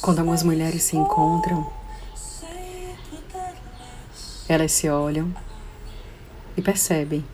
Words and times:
Quando 0.00 0.20
algumas 0.20 0.44
mulheres 0.44 0.84
se 0.84 0.96
encontram, 0.96 1.68
elas 4.48 4.70
se 4.70 4.88
olham 4.88 5.34
e 6.56 6.62
percebem 6.62 7.24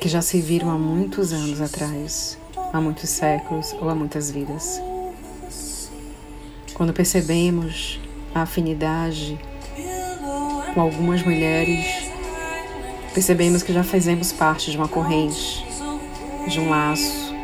que 0.00 0.08
já 0.08 0.22
se 0.22 0.40
viram 0.40 0.70
há 0.70 0.78
muitos 0.78 1.32
anos 1.32 1.60
atrás, 1.60 2.38
há 2.72 2.80
muitos 2.80 3.10
séculos 3.10 3.72
ou 3.80 3.88
há 3.88 3.96
muitas 3.96 4.30
vidas. 4.30 4.80
Quando 6.72 6.92
percebemos 6.92 7.98
a 8.32 8.42
afinidade 8.42 9.36
com 10.72 10.80
algumas 10.80 11.20
mulheres, 11.24 11.84
percebemos 13.12 13.64
que 13.64 13.72
já 13.72 13.82
fazemos 13.82 14.30
parte 14.30 14.70
de 14.70 14.76
uma 14.76 14.86
corrente, 14.86 15.66
de 16.46 16.60
um 16.60 16.70
laço, 16.70 17.34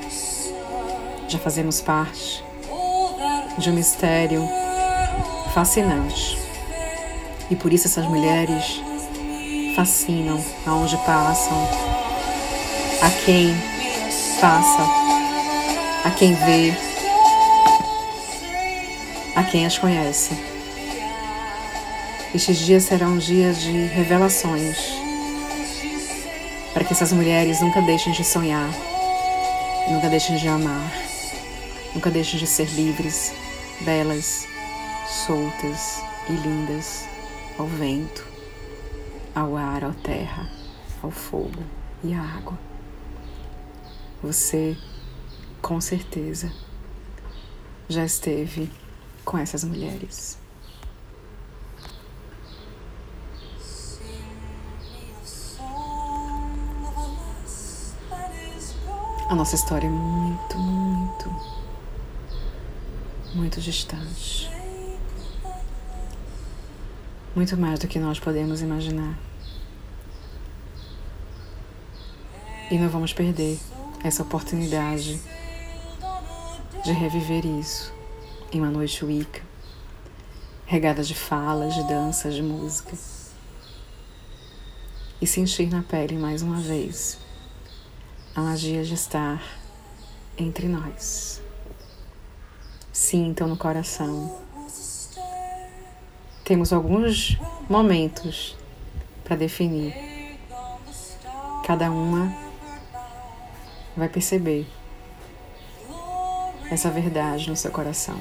já 1.27 1.41
fazemos 1.41 1.81
parte 1.81 2.44
de 3.59 3.71
um 3.71 3.75
mistério 3.75 4.49
fascinante. 5.53 6.39
E 7.51 7.57
por 7.57 7.73
isso 7.73 7.87
essas 7.87 8.07
mulheres 8.07 8.81
fascinam 9.77 10.43
aonde 10.67 10.97
passam, 10.99 11.69
a 13.03 13.11
quem 13.25 13.55
passa, 14.41 14.83
a 16.05 16.11
quem 16.11 16.35
vê, 16.35 16.75
a 19.37 19.43
quem 19.43 19.67
as 19.67 19.79
conhece. 19.79 20.37
Estes 22.35 22.59
dias 22.59 22.85
serão 22.85 23.17
dias 23.17 23.61
de 23.61 23.87
revelações, 23.87 24.77
para 26.73 26.83
que 26.83 26.93
essas 26.93 27.13
mulheres 27.13 27.61
nunca 27.61 27.81
deixem 27.83 28.13
de 28.13 28.25
sonhar, 28.25 28.69
nunca 29.89 30.09
deixem 30.09 30.37
de 30.37 30.49
amar, 30.49 30.91
nunca 31.95 32.11
deixem 32.11 32.39
de 32.39 32.47
ser 32.47 32.67
livres, 32.71 33.33
belas, 33.83 34.47
soltas 35.07 36.03
e 36.29 36.33
lindas 36.33 37.07
ao 37.59 37.67
vento, 37.67 38.27
ao 39.35 39.57
ar, 39.57 39.85
à 39.85 39.93
terra, 39.93 40.49
ao 41.03 41.11
fogo 41.11 41.63
e 42.03 42.15
à 42.15 42.21
água. 42.21 42.59
Você, 44.23 44.77
com 45.61 45.81
certeza, 45.81 46.53
já 47.89 48.05
esteve 48.05 48.71
com 49.25 49.37
essas 49.39 49.65
mulheres. 49.65 50.39
A 59.29 59.35
nossa 59.35 59.57
história 59.57 59.87
é 59.87 59.91
muito, 59.91 60.59
muito, 60.59 61.54
muito 63.35 63.61
distante. 63.61 64.49
Muito 67.35 67.57
mais 67.57 67.81
do 67.81 67.89
que 67.89 67.99
nós 67.99 68.21
podemos 68.21 68.63
imaginar. 68.63 69.19
E 72.71 72.79
não 72.79 72.89
vamos 72.89 73.13
perder 73.13 73.59
essa 74.03 74.23
oportunidade 74.23 75.21
de 76.85 76.93
reviver 76.93 77.45
isso 77.45 77.93
em 78.53 78.61
uma 78.61 78.71
noite 78.71 79.05
Wicca, 79.05 79.43
regada 80.65 81.03
de 81.03 81.15
falas, 81.15 81.75
de 81.75 81.83
danças, 81.89 82.35
de 82.35 82.43
música. 82.43 82.97
E 85.21 85.27
sentir 85.27 85.69
na 85.69 85.83
pele 85.83 86.17
mais 86.17 86.43
uma 86.43 86.61
vez 86.61 87.19
a 88.35 88.41
magia 88.41 88.85
de 88.85 88.95
estar 88.95 89.43
entre 90.37 90.69
nós. 90.69 91.44
Sintam 92.95 93.49
no 93.49 93.57
coração 93.57 94.45
temos 96.45 96.73
alguns 96.75 97.39
momentos 97.69 98.55
para 99.25 99.35
definir. 99.35 99.95
Cada 101.67 101.91
uma 101.91 102.33
vai 103.97 104.09
perceber 104.11 104.67
essa 106.71 106.91
verdade 106.91 107.49
no 107.49 107.57
seu 107.57 107.71
coração. 107.71 108.21